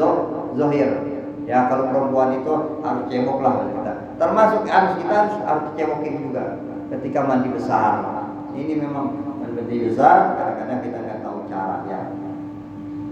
zohir 0.60 1.21
ya 1.50 1.68
kalau 1.68 1.90
perempuan 1.90 2.38
itu 2.38 2.54
harus 2.86 3.04
cebok 3.10 3.40
lah 3.42 3.66
kita 3.66 3.94
termasuk 4.22 4.62
harus 4.70 4.94
kita 5.02 5.14
harus 5.18 5.36
harus 5.42 5.66
cebokin 5.74 6.30
juga. 6.30 6.62
Ketika 6.94 7.26
mandi 7.26 7.50
besar. 7.50 7.94
Ini 8.54 8.84
memang 8.84 9.18
mandi 9.42 9.78
besar 9.90 10.38
kadang-kadang 10.38 10.80
kita 10.86 11.00
caranya. 11.50 12.00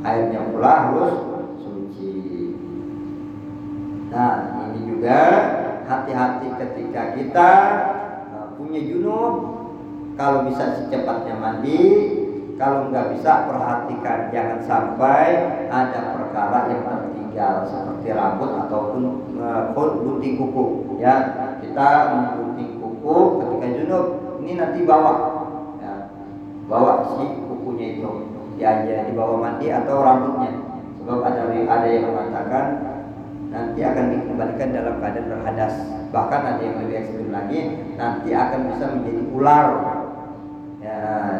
Airnya 0.05 0.39
pula 0.53 0.71
harus 0.85 1.15
suci. 1.59 2.13
Nah 4.13 4.63
ini 4.69 4.79
juga 4.85 5.19
hati-hati 5.89 6.47
ketika 6.55 7.01
kita 7.17 7.51
uh, 8.31 8.47
punya 8.53 8.79
junub. 8.85 9.57
Kalau 10.13 10.45
bisa 10.45 10.77
secepatnya 10.77 11.35
mandi. 11.41 11.81
Kalau 12.59 12.91
nggak 12.91 13.15
bisa 13.15 13.47
perhatikan 13.47 14.35
jangan 14.35 14.59
sampai 14.67 15.47
ada 15.71 16.11
perkara 16.11 16.67
yang 16.67 16.83
tertinggal 17.39 17.55
seperti 17.71 18.07
rambut 18.11 18.51
ataupun 18.67 19.01
uh, 19.39 19.71
gunting 19.71 20.35
kuku 20.35 20.63
ya. 20.99 21.15
Kita 21.63 21.87
menggunting 22.11 22.83
kuku 22.83 23.15
ketika 23.39 23.67
junub 23.79 24.05
ini 24.43 24.51
nanti 24.59 24.79
bawa 24.83 25.13
ya, 25.79 25.93
bawa 26.67 27.15
si 27.15 27.23
kukunya 27.47 27.87
itu 27.95 28.11
ya, 28.59 28.83
ya 28.83 29.07
dibawa 29.07 29.39
mandi 29.39 29.71
atau 29.71 30.03
rambutnya. 30.03 30.51
Sebab 30.99 31.19
ada 31.23 31.41
ada 31.47 31.87
yang 31.87 32.11
mengatakan 32.11 32.65
nanti 33.49 33.79
akan 33.81 34.05
dikembalikan 34.13 34.69
dalam 34.75 34.95
keadaan 34.99 35.31
berhadas. 35.31 35.73
Bahkan 36.11 36.41
ada 36.43 36.61
yang 36.61 36.75
lebih 36.83 36.95
ekstrim 36.99 37.29
lagi 37.31 37.59
nanti 37.95 38.29
akan 38.35 38.59
bisa 38.73 38.85
menjadi 38.91 39.21
ular 39.31 39.65
ya, 40.83 40.97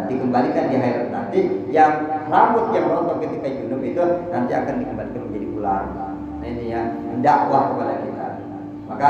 dikembalikan 0.08 0.72
di 0.72 0.76
akhirat 0.80 1.08
nanti 1.12 1.40
yang 1.70 1.94
rambut 2.30 2.66
yang 2.72 2.86
rontok 2.88 3.18
ketika 3.26 3.48
junub 3.58 3.82
itu 3.82 4.04
nanti 4.30 4.52
akan 4.54 4.76
dikembalikan 4.86 5.22
menjadi 5.28 5.48
ular. 5.58 5.84
Nah 6.40 6.48
ini 6.48 6.72
ya 6.72 6.82
dakwah 7.20 7.74
kepada 7.74 7.94
kita. 8.06 8.28
Maka 8.90 9.08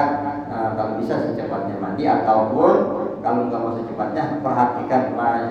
nah, 0.50 0.70
kalau 0.76 1.00
bisa 1.00 1.14
secepatnya 1.24 1.76
mandi 1.80 2.04
ataupun 2.08 2.74
kalau 3.20 3.48
nggak 3.48 3.62
mau 3.62 3.76
secepatnya 3.76 4.24
perhatikan 4.40 5.02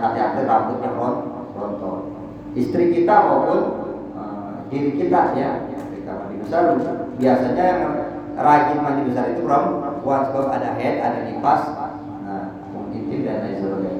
hati-hati 0.00 0.40
rambut 0.48 0.76
yang 0.80 0.94
rontok. 0.96 1.98
Istri 2.56 2.84
kita 2.96 3.14
maupun 3.28 3.60
uh, 4.16 4.64
diri 4.72 4.96
kita 4.96 5.36
ya 5.36 5.68
ketika 5.68 6.12
mandi 6.24 6.34
besar. 6.40 6.74
Biasanya 7.18 7.62
yang 7.62 7.82
rajin 8.38 8.78
mandi 8.80 9.02
besar 9.10 9.34
itu 9.34 9.42
perempuan 9.42 10.30
sebab 10.30 10.46
ada 10.54 10.78
head 10.78 11.02
ada 11.02 11.26
nifas 11.26 11.62
nah 12.22 12.54
intim 12.94 13.26
dan 13.26 13.42
lain 13.42 13.56
sebagainya 13.58 13.97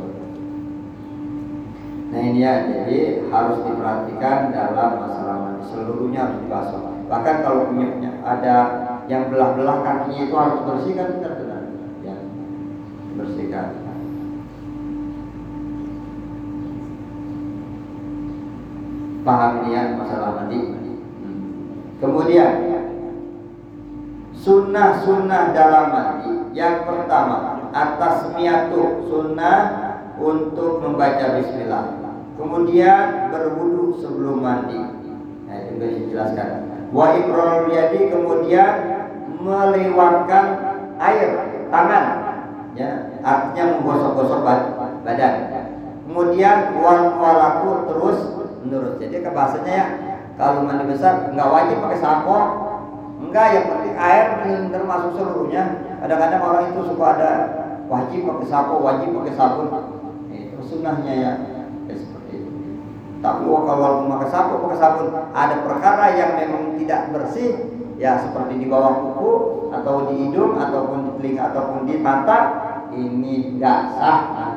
nah 2.09 2.21
ini 2.25 2.41
ya 2.41 2.55
jadi 2.65 3.29
harus 3.29 3.59
diperhatikan 3.69 4.39
dalam 4.49 4.91
masalah 5.05 5.37
mandi 5.45 5.63
seluruhnya 5.69 6.21
harus 6.25 6.39
dibasuh 6.45 6.81
bahkan 7.09 7.37
kalau 7.45 7.69
punya, 7.73 7.89
ada 8.25 8.57
yang 9.09 9.29
belah-belah 9.33 9.85
kakinya 9.85 10.23
itu 10.29 10.37
harus 10.37 10.59
bersihkan 10.65 11.21
benar-benar 11.21 11.63
ya 12.05 12.17
bersihkan 13.17 13.89
paham 19.29 19.53
ini 19.61 19.77
ya 19.77 19.83
masalah 19.93 20.41
mandi. 20.41 20.59
Kemudian 22.01 22.53
sunnah-sunnah 24.33 25.53
dalam 25.53 25.87
mandi. 25.93 26.33
Yang 26.57 26.89
pertama 26.89 27.69
atas 27.71 28.33
miatu 28.33 29.05
sunnah 29.13 29.61
untuk 30.17 30.81
membaca 30.81 31.37
Bismillah. 31.37 31.98
Kemudian 32.39 33.35
berwudu 33.35 33.99
sebelum 33.99 34.39
mandi. 34.39 34.79
Nah 35.51 35.57
itu 35.67 35.73
bisa 35.83 35.99
dijelaskan. 36.07 36.49
Wa 36.95 37.19
ibrol 37.19 37.69
yadi 37.75 38.15
kemudian 38.15 38.75
melewatkan 39.43 40.47
air 41.03 41.31
tangan, 41.69 42.05
ya 42.79 43.11
artinya 43.21 43.65
menggosok-gosok 43.77 44.41
badan. 45.03 45.35
Kemudian 46.09 46.79
wal 46.81 47.19
walaku 47.21 47.91
terus 47.91 48.19
menurut 48.65 48.97
jadi 48.97 49.21
ke 49.21 49.31
bahasanya 49.35 49.73
ya 49.73 49.87
kalau 50.39 50.63
mandi 50.65 50.87
besar 50.89 51.35
nggak 51.35 51.51
wajib 51.51 51.77
pakai 51.83 52.01
sampo 52.01 52.39
enggak 53.19 53.47
yang 53.53 53.67
penting 53.75 53.97
air 53.99 54.27
termasuk 54.71 55.11
seluruhnya 55.19 55.63
kadang-kadang 56.01 56.43
orang 56.43 56.65
itu 56.71 56.81
suka 56.87 57.05
ada 57.19 57.31
wajib 57.91 58.21
pakai 58.25 58.47
sampo 58.47 58.75
wajib 58.79 59.11
pakai 59.21 59.35
sabun 59.35 59.67
itu 60.31 60.59
sunnahnya 60.63 61.15
ya, 61.19 61.33
tapi 63.19 63.43
kalau 63.51 64.07
pakai 64.07 64.29
sampo 64.31 64.55
pakai 64.67 64.79
sabun 64.79 65.07
ada 65.35 65.57
perkara 65.67 66.05
yang 66.15 66.31
memang 66.39 66.79
tidak 66.79 67.11
bersih 67.11 67.51
ya 67.99 68.19
seperti 68.23 68.63
di 68.63 68.67
bawah 68.71 68.95
kuku 69.03 69.33
atau 69.75 69.95
di 70.07 70.15
hidung 70.27 70.55
ataupun 70.55 70.99
di 71.03 71.11
telinga 71.19 71.43
ataupun 71.51 71.79
di 71.85 71.95
mata 71.99 72.39
ini 72.95 73.59
nggak 73.59 73.81
sah 73.99 74.55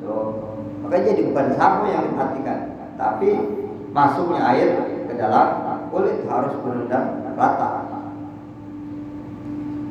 tuh 0.00 0.40
makanya 0.82 1.12
jadi 1.12 1.22
bukan 1.28 1.46
sampo 1.54 1.84
yang 1.88 2.08
diperhatikan 2.08 2.58
tapi 2.96 3.28
masuknya 3.92 4.40
air 4.56 4.68
ke 5.04 5.14
dalam 5.20 5.48
kulit 5.92 6.24
harus 6.24 6.56
berendam 6.64 7.22
rata. 7.36 7.70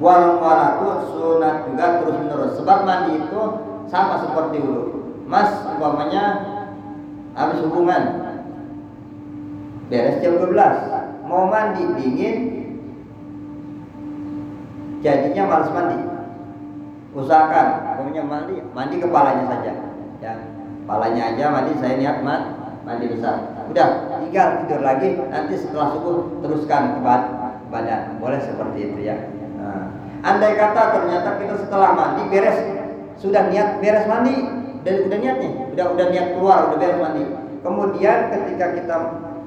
Wal 0.02 0.42
itu 0.42 0.90
sunat 1.14 1.70
juga 1.70 1.86
terus 2.02 2.18
menerus. 2.18 2.52
Sebab 2.58 2.78
mandi 2.90 3.22
itu 3.22 3.42
sama 3.86 4.18
seperti 4.26 4.58
wudhu. 4.66 5.22
Mas 5.30 5.62
umpamanya 5.64 6.51
habis 7.36 7.60
hubungan 7.64 8.04
beres 9.88 10.20
jam 10.24 10.40
12 10.40 11.28
mau 11.28 11.48
mandi 11.48 11.84
dingin 12.00 12.38
jadinya 15.04 15.44
malas 15.48 15.72
mandi 15.72 15.98
usahakan 17.12 17.68
pokoknya 18.00 18.24
mandi 18.24 18.56
mandi 18.72 18.96
kepalanya 19.00 19.46
saja 19.48 19.72
ya 20.24 20.34
kepalanya 20.84 21.22
aja 21.36 21.44
mandi 21.52 21.72
saya 21.80 21.96
niat 22.00 22.18
mandi 22.24 22.62
mandi 22.82 23.06
besar. 23.14 23.38
Udah, 23.70 24.20
tinggal 24.22 24.66
tidur 24.66 24.82
lagi. 24.82 25.16
Nanti 25.30 25.54
setelah 25.58 25.94
subuh 25.96 26.42
teruskan 26.42 26.98
ke 26.98 27.00
badan. 27.72 28.02
Boleh 28.18 28.42
seperti 28.42 28.92
itu 28.92 29.00
ya. 29.06 29.16
Nah, 29.62 29.94
andai 30.26 30.58
kata 30.58 30.98
ternyata 30.98 31.30
kita 31.40 31.56
setelah 31.62 31.94
mandi 31.94 32.24
beres 32.28 32.58
sudah 33.22 33.54
niat 33.54 33.80
beres 33.80 34.10
mandi, 34.10 34.34
udah 34.82 34.94
udah 35.06 35.18
niat 35.22 35.38
nih 35.38 35.52
udah 35.78 35.86
udah 35.94 36.06
niat 36.10 36.28
keluar 36.34 36.60
udah 36.74 36.78
beres 36.82 36.98
mandi. 36.98 37.24
Kemudian 37.62 38.18
ketika 38.34 38.66
kita 38.74 38.96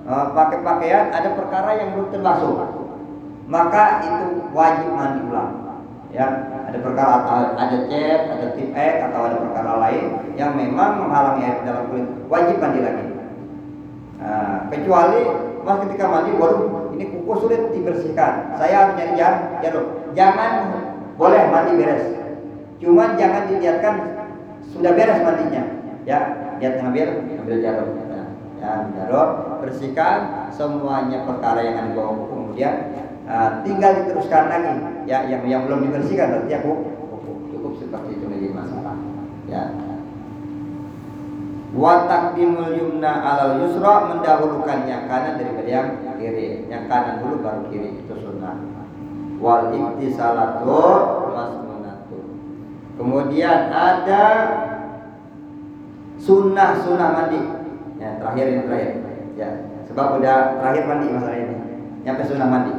uh, 0.07 0.27
pakai 0.31 0.63
pakaian 0.63 1.11
ada 1.11 1.35
perkara 1.35 1.71
yang 1.75 1.99
belum 1.99 2.09
terbasuh 2.15 2.55
maka 3.51 4.01
itu 4.07 4.27
wajib 4.55 4.91
mandi 4.95 5.21
ulang. 5.29 5.53
Ya 6.15 6.31
ada 6.71 6.79
perkara 6.79 7.27
ada 7.59 7.77
cat 7.91 8.21
ada 8.31 8.47
tip 8.55 8.71
atau 8.79 9.21
ada 9.27 9.37
perkara 9.43 9.73
lain 9.83 10.05
yang 10.39 10.55
memang 10.55 11.03
menghalangi 11.03 11.43
air 11.43 11.59
dalam 11.67 11.91
kulit. 11.91 12.07
Wajib 12.31 12.57
mandi 12.63 12.81
lagi. 12.87 13.05
Nah, 14.23 14.71
kecuali 14.71 15.21
mas 15.67 15.77
ketika 15.85 16.07
mandi 16.07 16.31
waduh 16.39 16.95
ini 16.95 17.11
kuku 17.11 17.33
sulit 17.43 17.61
dibersihkan. 17.75 18.55
Saya 18.63 18.75
harus 18.87 18.95
nyari 18.95 19.19
jarum 19.67 19.87
jangan 20.15 20.79
boleh 21.19 21.43
mandi 21.51 21.73
beres. 21.75 22.05
Cuman 22.79 23.19
jangan 23.19 23.51
dilihatkan 23.51 24.14
sudah 24.73 24.93
beres 24.97 25.21
mandinya. 25.21 25.63
Ya 26.05 26.19
lihat 26.61 26.81
ngambil 26.81 27.09
ambil 27.45 27.57
jarum. 27.61 27.89
Ya 28.61 28.73
jarum 28.97 29.29
bersihkan 29.61 30.49
semuanya 30.53 31.25
perkara 31.29 31.61
yang 31.61 31.77
ada 31.81 31.91
bawah 31.93 32.29
kemudian 32.29 32.75
uh, 33.29 33.61
tinggal 33.65 33.93
diteruskan 34.01 34.49
lagi. 34.49 34.73
Ya 35.05 35.29
yang 35.29 35.45
yang 35.45 35.61
belum 35.69 35.85
dibersihkan 35.89 36.33
berarti 36.33 36.53
aku 36.61 36.73
cukup, 37.53 37.73
seperti 37.81 38.21
itu 38.21 38.25
menjadi 38.29 38.57
masalah 38.57 38.97
ya. 39.49 39.63
Wa 41.75 42.07
taqdimul 42.07 42.71
yumna 42.79 43.11
alal 43.19 43.67
yusra 43.67 44.15
mendahulukan 44.15 44.87
yang 44.87 45.11
kanan 45.11 45.43
daripada 45.43 45.69
yang 45.69 45.89
kiri. 46.17 46.71
Yang 46.71 46.85
kanan 46.87 47.15
dulu 47.21 47.43
baru 47.43 47.67
kiri 47.69 47.99
itu 47.99 48.15
sunnah. 48.23 48.63
Wal 49.43 49.75
ibtisalatu 49.75 50.79
masnunatu 51.35 51.64
kemudian 52.95 53.71
ada 53.71 54.25
sunnah 56.19 56.81
sunnah 56.83 57.11
mandi. 57.13 57.41
Ya 58.01 58.19
terakhir 58.19 58.47
yang 58.51 58.65
terakhir. 58.67 58.93
Ya 59.35 59.49
sebab 59.91 60.19
udah 60.19 60.59
terakhir 60.63 60.83
mandi 60.89 61.07
masalah 61.13 61.39
ini. 61.39 61.57
Nyampe 62.07 62.23
sunnah 62.27 62.49
mandi. 62.49 62.73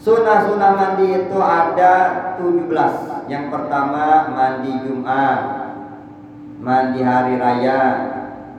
Sunnah 0.00 0.38
sunnah 0.48 0.72
mandi 0.74 1.06
itu 1.12 1.38
ada 1.38 1.92
17 2.40 3.28
yang 3.28 3.52
pertama 3.52 4.32
mandi 4.32 4.72
Jumat 4.80 5.40
mandi 6.60 7.00
hari 7.04 7.36
raya 7.36 7.80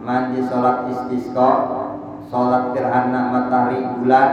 mandi 0.02 0.42
sholat 0.46 0.90
istisqa 0.90 1.52
sholat 2.32 2.74
gerhana 2.74 3.30
matahari 3.30 3.84
bulan. 3.98 4.32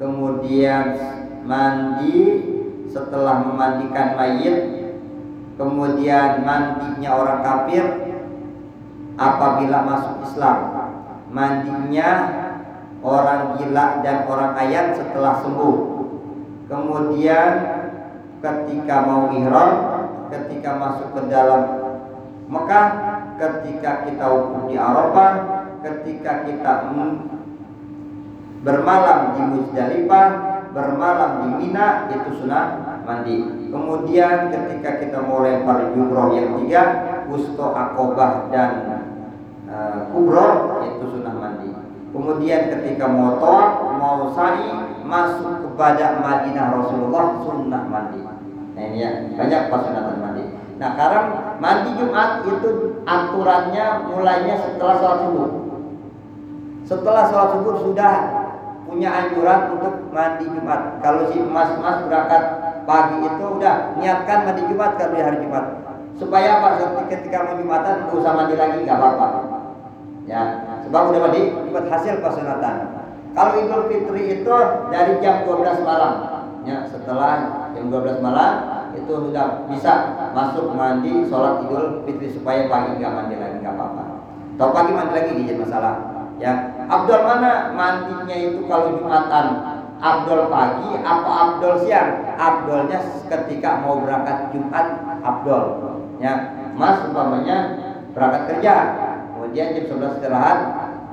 Kemudian 0.00 0.96
mandi 1.44 2.16
setelah 2.88 3.44
memandikan 3.44 4.16
mayit 4.16 4.79
kemudian 5.60 6.40
mandinya 6.40 7.10
orang 7.20 7.40
kafir 7.44 7.84
apabila 9.20 9.84
masuk 9.84 10.24
Islam 10.24 10.58
mandinya 11.28 12.10
orang 13.00 13.56
gila 13.56 14.04
dan 14.04 14.28
orang 14.28 14.52
ayat 14.56 14.96
setelah 14.96 15.40
sembuh. 15.40 15.76
Kemudian 16.70 17.50
ketika 18.40 18.96
mau 19.04 19.28
ihram 19.34 19.72
ketika 20.30 20.70
masuk 20.78 21.08
ke 21.12 21.20
dalam 21.28 21.62
Mekah 22.50 22.88
ketika 23.38 24.06
kita 24.06 24.24
wukuf 24.26 24.70
di 24.70 24.76
Arafah 24.78 25.32
ketika 25.82 26.46
kita 26.46 26.72
bermalam 28.62 29.20
di 29.34 29.42
Muzdalifah 29.44 30.28
bermalam 30.70 31.30
di 31.42 31.48
Mina 31.58 32.10
itu 32.10 32.30
sunnah 32.42 32.89
mandi. 33.10 33.34
Kemudian 33.70 34.54
ketika 34.54 34.90
kita 35.02 35.18
mau 35.26 35.42
lempar 35.42 35.90
jumroh 35.90 36.30
yang 36.30 36.62
tiga 36.62 36.82
Wusto 37.26 37.74
Akobah 37.74 38.46
dan 38.54 39.02
uh, 39.66 40.06
Kubro 40.14 40.78
itu 40.86 41.04
sunnah 41.10 41.34
mandi. 41.34 41.74
Kemudian 42.10 42.70
ketika 42.70 43.10
mau 43.10 43.38
mau 43.98 44.30
sa'i 44.34 44.70
masuk 45.02 45.66
kepada 45.66 46.22
Madinah 46.22 46.66
Rasulullah 46.78 47.42
sunnah 47.42 47.82
mandi. 47.90 48.22
Nah 48.74 48.82
ini 48.86 49.02
ya 49.02 49.10
banyak 49.34 49.62
pasunatan 49.70 50.18
mandi. 50.22 50.44
Nah 50.78 50.88
sekarang 50.94 51.26
mandi 51.58 51.90
Jumat 51.98 52.46
itu 52.46 52.70
aturannya 53.06 53.86
mulainya 54.06 54.54
setelah 54.58 54.94
sholat 55.02 55.18
subuh. 55.26 55.48
Setelah 56.86 57.24
sholat 57.30 57.48
subuh 57.58 57.74
sudah 57.82 58.14
punya 58.90 59.10
anjuran 59.14 59.78
untuk 59.78 60.10
mandi 60.10 60.50
Jumat. 60.50 60.98
Kalau 60.98 61.30
si 61.30 61.38
emas-emas 61.38 62.02
berangkat 62.10 62.69
pagi 62.90 63.22
itu 63.22 63.44
udah 63.46 63.94
niatkan 64.02 64.38
mandi 64.50 64.62
Jumat 64.66 64.98
kalau 64.98 65.14
di 65.14 65.22
hari 65.22 65.38
Jumat. 65.46 65.64
Supaya 66.18 66.58
apa 66.58 66.68
ketika 67.06 67.46
mau 67.46 67.54
Jumatan 67.54 68.10
nggak 68.10 68.18
usah 68.18 68.32
mandi 68.34 68.54
lagi 68.58 68.82
nggak 68.82 68.98
apa-apa. 68.98 69.26
Ya 70.26 70.42
sebab 70.82 71.14
udah 71.14 71.20
mandi 71.22 71.54
buat 71.70 71.86
hasil 71.86 72.18
pasunatan 72.18 72.74
kalau 73.30 73.62
Idul 73.62 73.86
Fitri 73.86 74.42
itu 74.42 74.56
dari 74.90 75.22
jam 75.22 75.46
12 75.46 75.86
malam. 75.86 76.14
Ya 76.66 76.82
setelah 76.90 77.70
jam 77.72 77.86
12 77.88 78.18
malam 78.18 78.52
itu 78.90 79.06
sudah 79.06 79.70
bisa 79.70 79.92
masuk 80.34 80.74
mandi 80.74 81.30
sholat 81.30 81.62
Idul 81.62 82.02
Fitri 82.02 82.26
supaya 82.34 82.66
pagi 82.66 82.98
nggak 82.98 83.12
mandi 83.14 83.38
lagi 83.38 83.56
nggak 83.62 83.74
apa-apa. 83.78 84.02
Atau 84.58 84.68
pagi 84.74 84.92
mandi 84.92 85.12
lagi 85.14 85.30
jadi 85.46 85.62
masalah. 85.62 85.94
Ya 86.42 86.74
Abdul 86.90 87.22
mana 87.22 87.70
mandinya 87.70 88.34
itu 88.34 88.66
kalau 88.66 88.98
Jumatan 88.98 89.69
Abdul 90.00 90.48
pagi 90.48 90.90
apa 91.04 91.30
Abdul 91.30 91.84
siang? 91.84 92.24
Abdulnya 92.40 92.98
ketika 93.28 93.84
mau 93.84 94.00
berangkat 94.00 94.48
Jumat 94.50 94.86
Abdul. 95.20 95.64
Ya 96.24 96.56
Mas 96.72 97.04
umpamanya 97.04 97.76
berangkat 98.16 98.42
kerja. 98.56 98.74
Kemudian 99.36 99.76
jam 99.76 99.84
11 100.00 100.16
istirahat 100.16 100.58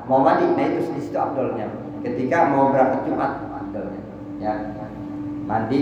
mau 0.07 0.23
mandi. 0.23 0.47
Nah 0.55 0.65
itu 0.71 0.87
di 0.95 1.01
situ 1.03 1.19
Abdulnya. 1.19 1.67
Ketika 1.99 2.47
mau 2.47 2.71
berangkat 2.71 3.03
Jumat 3.03 3.31
Abdulnya. 3.59 4.01
Ya 4.39 4.53
mandi. 5.43 5.81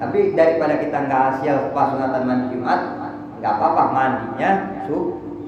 Tapi 0.00 0.32
daripada 0.36 0.80
kita 0.80 0.96
nggak 1.08 1.22
hasil 1.32 1.72
pas 1.72 1.96
sunatan 1.96 2.22
mandi 2.28 2.46
Jumat 2.52 2.80
nggak 3.40 3.56
apa-apa 3.56 3.82
mandinya 3.96 4.50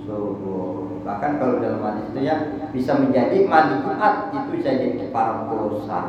subuh 0.02 1.02
bahkan 1.02 1.38
kalau 1.38 1.58
dalam 1.58 1.82
hadis 1.82 2.06
itu 2.14 2.20
ya 2.22 2.36
bisa 2.70 2.94
menjadi 2.98 3.46
mandi 3.46 3.82
Jumat 3.82 4.14
itu 4.30 4.52
jadi 4.62 4.86
keparat 4.98 5.50
dosa. 5.50 6.00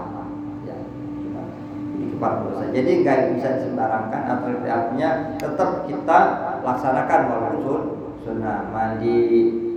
Ya 0.65 0.77
jadi 1.97 2.05
keparat 2.17 2.39
dosa. 2.45 2.63
Jadi 2.69 2.91
nggak 3.01 3.19
bisa 3.37 3.47
disembarangkan 3.59 4.21
atau 4.29 4.49
artinya 4.65 5.09
tetap 5.37 5.69
kita 5.89 6.19
laksanakan 6.61 7.21
walaupun 7.29 7.81
sunnah 8.21 8.69
mandi. 8.69 9.21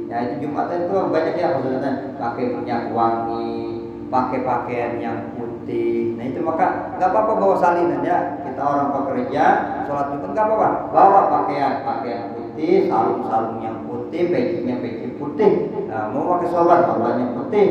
Ya 0.07 0.23
itu 0.23 0.47
Jumat 0.47 0.71
itu 0.71 0.95
banyak 1.11 1.35
ya 1.35 1.59
maksudnya 1.59 2.15
pakai 2.15 2.45
minyak 2.55 2.95
wangi 2.95 3.83
pakai 4.07 4.47
pakaian 4.47 5.03
yang 5.03 5.35
putih. 5.35 6.15
Nah 6.15 6.31
itu 6.31 6.39
maka 6.47 6.95
nggak 6.95 7.11
apa-apa 7.11 7.33
bawa 7.43 7.57
salinan 7.59 8.07
ya 8.07 8.39
kita 8.47 8.63
orang 8.63 8.95
pekerja 8.95 9.45
sholat 9.91 10.15
Jumat 10.15 10.31
nggak 10.31 10.47
apa-apa. 10.47 10.69
Bawa 10.95 11.21
pakaian 11.27 11.83
pakaian 11.83 12.23
putih 12.39 12.87
sarung-sarung 12.87 13.59
yang 13.59 13.86
putih 14.17 14.33
pecinya 14.33 14.81
peci 14.81 15.07
putih. 15.21 15.53
Nah, 15.93 16.09
mau 16.09 16.41
pakai 16.41 16.49
sholat 16.49 16.81
sholatnya 16.89 17.37
putih. 17.37 17.69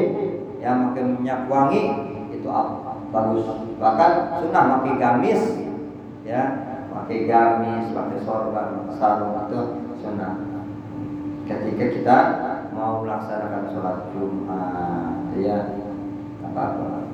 Ya 0.62 0.78
pakai 0.78 1.04
minyak 1.10 1.50
wangi 1.50 1.84
itu 2.30 2.46
apa? 2.46 3.02
Bagus. 3.10 3.50
Bahkan 3.82 4.12
sunnah 4.38 4.64
pakai 4.78 4.94
gamis 5.02 5.42
ya. 6.22 6.44
Pakai 6.94 7.26
gamis 7.26 7.90
pakai 7.98 8.22
sorban 8.22 8.86
sarung 9.02 9.50
itu 9.50 9.62
sunnah. 10.06 10.38
Ketika 11.50 11.86
kita 11.98 12.18
mau 12.78 13.02
melaksanakan 13.02 13.74
sholat 13.74 13.98
Jumat 14.14 15.34
ya. 15.42 15.60
Apa-apa 16.46 17.06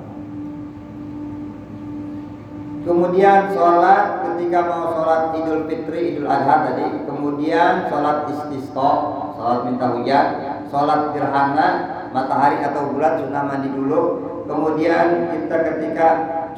kemudian 2.81 3.53
sholat 3.53 4.25
ketika 4.25 4.59
mau 4.65 4.89
sholat 4.89 5.37
Idul 5.37 5.69
Fitri 5.69 6.17
Idul 6.17 6.27
Adha 6.27 6.73
tadi. 6.73 7.05
Kemudian 7.05 7.87
sholat 7.87 8.25
istisqa 8.33 9.20
sholat 9.41 9.65
minta 9.65 9.87
hujan 9.89 10.27
sholat 10.69 11.01
gerhana 11.17 11.67
matahari 12.13 12.61
atau 12.61 12.93
bulan 12.93 13.17
sunnah 13.17 13.43
mandi 13.49 13.73
dulu. 13.73 14.01
Kemudian 14.45 15.31
kita 15.33 15.57
ketika 15.73 16.07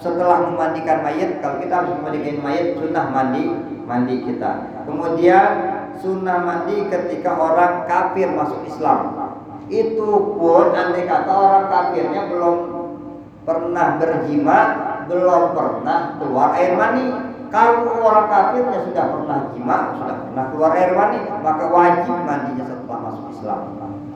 setelah 0.01 0.51
memandikan 0.51 0.99
mayat 0.99 1.39
kalau 1.39 1.63
kita 1.63 1.73
harus 1.79 1.95
memandikan 2.01 2.43
mayat 2.43 2.75
sunnah 2.75 3.05
mandi 3.07 3.43
mandi 3.87 4.15
kita. 4.27 4.83
Kemudian 4.83 5.49
sunnah 6.03 6.43
mandi 6.43 6.91
ketika 6.91 7.31
orang 7.39 7.87
kafir 7.87 8.27
masuk 8.35 8.67
Islam. 8.67 9.15
Itu 9.71 10.35
pun 10.35 10.75
andai 10.75 11.07
kata 11.07 11.31
orang 11.31 11.65
kafirnya 11.71 12.21
belum 12.27 12.57
pernah 13.47 13.95
berjima 13.95 14.59
belum 15.03 15.51
pernah 15.51 16.15
keluar 16.15 16.55
air 16.55 16.79
mani 16.79 17.32
kalau 17.53 18.01
orang 18.01 18.33
kafirnya 18.33 18.81
sudah 18.81 19.13
pernah 19.13 19.53
jima 19.53 19.93
sudah 19.93 20.25
pernah 20.25 20.45
keluar 20.49 20.73
air 20.73 20.97
mani 20.97 21.21
maka 21.45 21.69
wajib 21.69 22.17
mandinya 22.25 22.65
setelah 22.65 22.97
masuk 23.05 23.29
Islam. 23.29 23.61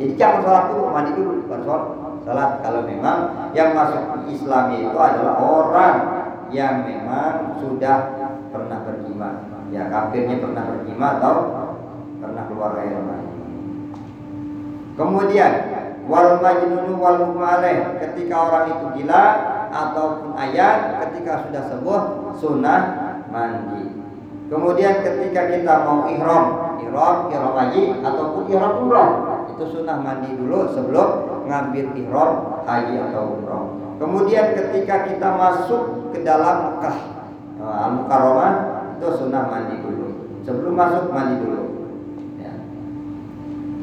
Jadi 0.02 0.14
jangan 0.18 0.42
sholat 0.42 0.66
dulu 0.74 0.84
mandi 0.90 1.12
dulu 1.14 1.46
baru 1.46 1.62
sholat 1.62 1.86
sholat. 2.26 2.50
Kalau 2.66 2.82
memang 2.90 3.18
yang 3.54 3.78
masuk 3.78 4.26
Islam 4.26 4.74
itu 4.74 4.98
adalah 4.98 5.38
orang 5.38 5.96
yang 6.50 6.82
memang 6.82 7.62
sudah 7.62 7.98
pernah 8.50 8.82
berjima. 8.82 9.30
Ya 9.70 9.86
kafirnya 9.86 10.42
pernah 10.42 10.64
berjima 10.74 11.08
atau 11.22 11.36
pernah 12.18 12.44
keluar 12.50 12.74
air 12.82 12.98
mani. 13.06 13.38
Kemudian 14.98 15.52
wal 16.10 16.42
majnunu 16.42 16.98
wal 16.98 17.22
ketika 18.02 18.36
orang 18.50 18.66
itu 18.74 18.86
gila 18.98 19.26
ataupun 19.70 20.34
ayat 20.34 21.06
ketika 21.06 21.46
sudah 21.46 21.64
sembuh 21.70 22.02
sunnah 22.34 23.07
mandi. 23.38 23.84
Kemudian 24.48 25.04
ketika 25.04 25.42
kita 25.54 25.74
mau 25.86 26.08
ihram, 26.10 26.46
ihram, 26.82 27.16
ihram 27.30 27.54
haji 27.54 28.00
ataupun 28.02 28.48
ihram 28.50 28.74
umrah, 28.82 29.10
itu 29.52 29.64
sunnah 29.70 30.00
mandi 30.02 30.34
dulu 30.34 30.72
sebelum 30.74 31.10
ngambil 31.46 31.86
ihram 31.94 32.32
haji 32.66 32.96
atau 33.12 33.38
umrah. 33.38 33.64
Kemudian 33.98 34.56
ketika 34.56 35.10
kita 35.10 35.30
masuk 35.36 36.14
ke 36.16 36.24
dalam 36.24 36.80
Mekah, 36.80 36.98
eh, 37.60 37.78
Al-Mukarramah, 37.86 38.54
itu 38.98 39.08
sunnah 39.20 39.44
mandi 39.52 39.76
dulu. 39.84 40.08
Sebelum 40.48 40.74
masuk 40.80 41.12
mandi 41.12 41.44
dulu. 41.44 41.62
Ya. 42.40 42.54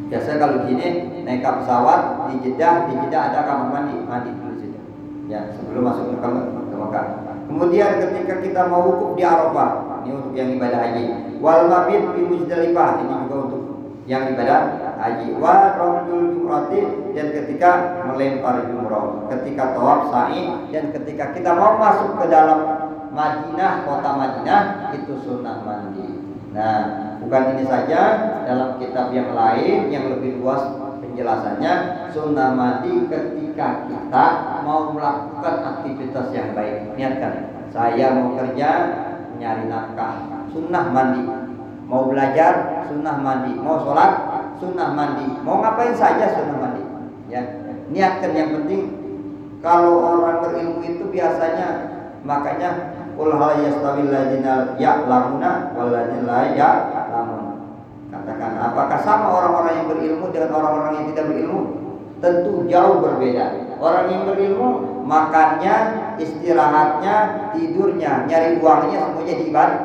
Biasa 0.09 0.40
kalau 0.40 0.64
gini 0.64 1.12
naik 1.29 1.45
ke 1.45 1.51
pesawat 1.61 2.31
di 2.33 2.35
Jeddah, 2.40 2.88
di 2.88 2.95
Jeddah 3.05 3.23
ada 3.31 3.40
kamar 3.45 3.69
mandi, 3.69 4.01
mandi 4.07 4.31
dulu 4.33 4.57
saja. 4.57 4.81
Ya, 5.29 5.40
sebelum 5.61 5.83
masuk 5.93 6.09
ke 6.09 6.29
Mekah. 6.73 7.34
Kemudian 7.55 8.03
ketika 8.03 8.43
kita 8.43 8.67
mau 8.67 8.83
wukuf 8.83 9.14
di 9.14 9.23
Arafah, 9.23 10.03
ini 10.03 10.11
untuk 10.11 10.35
yang 10.35 10.59
ibadah 10.59 10.75
haji. 10.75 11.38
Wal 11.38 11.71
mabit 11.71 12.03
di 12.19 12.23
Muzdalifah, 12.27 12.99
ini 12.99 13.14
juga 13.14 13.37
untuk 13.47 13.62
yang 14.11 14.27
ibadah 14.35 14.59
haji. 14.99 15.38
Wa 15.38 15.79
ramjul 15.79 16.35
jumrati 16.35 16.83
dan 17.14 17.31
ketika 17.31 17.71
melempar 18.11 18.67
jumrah, 18.67 19.31
ketika 19.31 19.71
tawaf 19.71 20.11
sa'i 20.11 20.67
dan 20.75 20.90
ketika 20.99 21.31
kita 21.31 21.55
mau 21.55 21.79
masuk 21.79 22.19
ke 22.19 22.27
dalam 22.27 22.90
Madinah, 23.14 23.87
kota 23.87 24.11
Madinah 24.19 24.90
itu 24.99 25.14
sunnah 25.23 25.62
mandi. 25.62 26.11
Nah, 26.51 26.79
bukan 27.23 27.55
ini 27.55 27.71
saja 27.71 28.01
dalam 28.51 28.83
kitab 28.83 29.14
yang 29.14 29.31
lain 29.31 29.95
yang 29.95 30.11
lebih 30.11 30.43
luas 30.43 30.84
penjelasannya 31.14 31.72
sunnah 32.11 32.59
mandi 32.59 33.07
ketika 33.07 33.87
kita 33.87 34.27
mau 34.66 34.90
melakukan 34.90 35.62
aktivitas 35.62 36.35
yang 36.35 36.59
baik. 36.59 36.90
Niatkan, 36.98 37.55
saya 37.70 38.18
mau 38.18 38.35
kerja 38.35 38.68
nyari 39.38 39.70
nafkah, 39.70 40.42
sunnah 40.50 40.90
mandi. 40.90 41.22
Mau 41.87 42.11
belajar, 42.11 42.83
sunnah 42.90 43.22
mandi. 43.22 43.55
Mau 43.62 43.79
sholat, 43.87 44.12
sunnah 44.59 44.90
mandi. 44.90 45.38
Mau 45.46 45.62
ngapain 45.62 45.94
saja 45.94 46.35
sunnah 46.35 46.59
mandi. 46.59 46.83
Ya, 47.31 47.62
niatkan 47.94 48.35
yang 48.35 48.50
penting. 48.59 48.90
Kalau 49.62 50.03
orang 50.03 50.42
berilmu 50.42 50.83
itu 50.83 51.09
biasanya 51.14 51.94
makanya 52.27 52.90
Qul 53.14 53.31
hal 53.31 53.62
yastawil 53.62 54.11
ladzina 54.11 54.74
ya'lamuna 54.74 55.70
wal 55.79 55.94
ladzina 55.94 56.27
la. 56.27 56.42
Katakan, 56.50 56.93
apakah 58.70 58.98
sama 59.05 59.27
orang-orang 59.29 59.72
yang 59.83 59.87
berilmu 59.92 60.27
dengan 60.33 60.50
orang-orang 60.57 60.92
yang 61.03 61.07
tidak 61.12 61.24
berilmu? 61.29 61.61
Tentu 62.22 62.64
jauh 62.70 63.05
berbeda. 63.05 63.44
Orang 63.77 64.09
yang 64.09 64.22
berilmu 64.24 64.68
makannya, 65.05 65.77
istirahatnya, 66.16 67.16
tidurnya, 67.53 68.24
nyari 68.24 68.57
uangnya 68.57 68.98
semuanya 69.05 69.35
di 69.37 69.44
ibadah. 69.53 69.81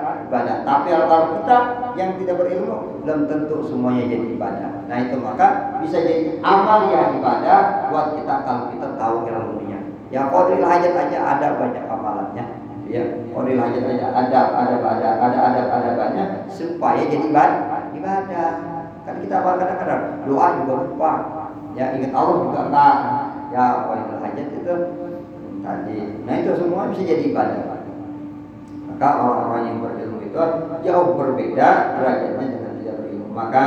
Tapi 0.64 0.88
kalau 0.94 1.42
kita 1.42 1.58
yang 1.98 2.16
tidak 2.22 2.36
berilmu 2.40 3.02
belum 3.04 3.26
tentu 3.26 3.66
semuanya 3.66 4.06
jadi 4.06 4.26
ibadah. 4.38 4.70
Nah 4.86 4.98
itu 5.02 5.18
maka 5.18 5.48
bisa 5.82 5.98
jadi 6.06 6.38
amal 6.46 6.88
yang 6.94 7.18
ibadah 7.18 7.90
buat 7.90 8.14
kita 8.14 8.36
kalau 8.46 8.64
kita 8.70 8.88
tahu 8.96 9.26
ilmunya. 9.26 9.80
Ya 10.14 10.30
kodril 10.30 10.66
hajat 10.66 10.94
aja 10.94 11.18
ada 11.22 11.48
banyak 11.58 11.84
amalannya. 11.90 12.46
Ya 12.86 13.04
kodril 13.34 13.58
hajat 13.58 13.84
aja 13.86 14.06
ada 14.14 14.40
ada 14.54 14.76
ada 14.78 15.10
ada 15.18 15.40
ada 15.50 15.62
ada 15.66 15.90
banyak 15.98 16.28
supaya 16.54 17.02
jadi 17.10 17.26
ibadah. 17.26 17.90
Ibadah. 17.98 18.52
Kan 19.10 19.26
kita 19.26 19.42
kadang-kadang 19.42 20.22
doa 20.30 20.48
juga 20.62 20.74
lupa. 20.86 21.12
Ya 21.74 21.98
ingat 21.98 22.14
Allah 22.14 22.36
juga 22.46 22.60
enggak. 22.70 22.98
Ya 23.50 23.66
kodril 23.90 24.22
hajat 24.22 24.48
itu 24.54 24.76
tadi. 25.66 26.00
Nah 26.30 26.34
itu 26.38 26.52
semua 26.62 26.94
bisa 26.94 27.02
jadi 27.10 27.24
ibadah. 27.34 27.82
Maka 28.86 29.10
orang-orang 29.18 29.64
yang 29.66 29.78
berilmu 29.82 30.22
itu 30.22 30.44
jauh 30.86 31.18
berbeda 31.18 31.70
derajatnya 31.98 32.46
dengan 32.54 32.74
tidak 32.78 32.96
berilmu. 33.02 33.28
Maka 33.34 33.64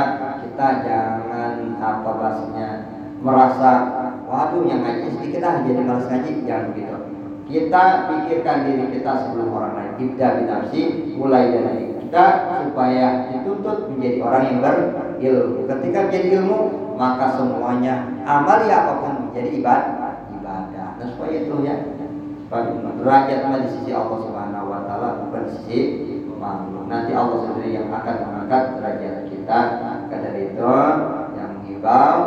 kita 0.47 0.67
jangan 0.87 1.53
apa 1.83 2.09
bahasanya 2.15 2.69
merasa 3.19 3.71
waduh 4.23 4.63
yang 4.63 4.79
ngaji 4.79 5.19
sedikit 5.19 5.43
jadi 5.43 5.81
malas 5.83 6.07
ngaji 6.07 6.31
jangan 6.47 6.71
begitu. 6.71 6.95
Kita 7.43 7.83
pikirkan 8.07 8.57
diri 8.63 8.85
kita 8.95 9.11
sebelum 9.27 9.51
orang 9.51 9.73
lain. 9.75 9.91
Kita 9.99 10.39
binafsi 10.39 11.11
mulai 11.19 11.51
dari 11.51 11.91
kita 11.99 12.25
supaya 12.63 13.27
dituntut 13.35 13.91
menjadi 13.91 14.17
orang 14.23 14.43
yang 14.47 14.57
berilmu. 15.23 15.63
Ketika 15.71 15.97
menjadi 16.11 16.27
ilmu 16.39 16.59
maka 16.99 17.39
semuanya 17.39 18.11
amal 18.27 18.67
ya 18.67 18.75
apa 18.83 18.93
pun 18.99 19.13
menjadi 19.31 19.49
ibadah. 19.55 20.11
Ibadah. 20.35 20.87
Nah 20.99 21.07
supaya 21.15 21.31
itu 21.39 21.55
ya 21.63 21.75
derajat 22.99 23.41
di 23.65 23.69
sisi 23.79 23.91
Allah 23.95 24.19
Subhanahu 24.19 24.67
wa 24.69 24.79
taala 24.85 25.23
bukan 25.25 25.43
sisi 25.55 25.79
makhluk. 26.35 26.85
Nanti 26.91 27.15
Allah 27.15 27.39
sendiri 27.47 27.71
yang 27.71 27.87
akan 27.89 28.15
mengangkat 28.27 28.63
derajat 28.77 29.15
kita. 29.31 29.59
Maka 29.79 30.15
dari 30.19 30.41
itu 30.51 30.73
yang 31.39 31.49
menghibau 31.57 32.19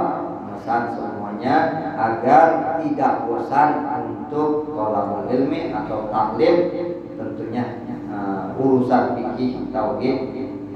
memesan 0.49 0.83
semuanya 0.97 1.57
agar 1.95 2.45
tidak 2.81 3.13
bosan 3.29 3.71
untuk 4.09 4.73
tolabul 4.73 5.29
ilmi 5.29 5.71
atau 5.71 6.09
taklim 6.11 6.57
tentunya 7.17 7.65
uh, 8.13 8.53
urusan 8.59 9.17
fikih 9.17 9.73
tauhid 9.73 10.19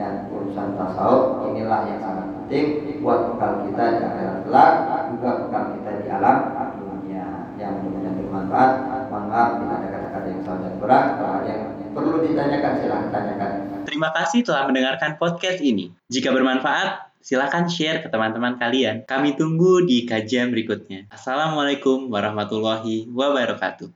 dan 0.01 0.33
urusan 0.33 0.81
tasawuf 0.81 1.50
inilah 1.61 1.81
yang 1.85 2.01
sangat 2.01 2.27
penting 2.33 2.67
buat 3.05 3.21
bekal 3.37 3.53
kita 3.69 3.85
di 3.85 4.01
akhirat 4.01 4.37
kelak 4.49 4.73
juga 5.13 5.31
bekal 5.45 5.65
kita 5.77 5.91
di 6.01 6.07
alam 6.09 6.37
dunia 6.81 7.27
yang 7.61 7.73
mudah-mudahan 7.85 8.15
bermanfaat 8.17 8.73
mohon 9.13 9.25
maaf 9.29 9.49
bila 9.61 9.75
ada 9.77 9.89
kata-kata 9.93 10.27
yang 10.33 10.41
salah 10.41 10.61
dan 10.65 10.75
berat 10.81 11.05
kalau 11.21 11.33
ada 11.37 11.51
yang 11.53 11.63
perlu 11.93 12.17
ditanyakan 12.25 12.73
silahkan 12.81 13.11
tanyakan 13.13 13.51
Terima 13.81 14.13
kasih 14.13 14.45
telah 14.45 14.69
mendengarkan 14.69 15.17
podcast 15.17 15.59
ini. 15.65 15.89
Jika 16.13 16.31
bermanfaat, 16.31 17.17
silakan 17.25 17.65
share 17.67 18.05
ke 18.05 18.13
teman-teman 18.13 18.61
kalian. 18.61 19.09
Kami 19.09 19.41
tunggu 19.41 19.89
di 19.89 20.05
kajian 20.05 20.53
berikutnya. 20.53 21.09
Assalamualaikum 21.09 22.13
warahmatullahi 22.13 23.09
wabarakatuh. 23.09 23.89